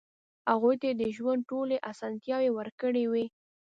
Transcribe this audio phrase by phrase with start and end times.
[0.51, 3.25] هغوی ته يې د ژوند ټولې اسانتیاوې ورکړې وې.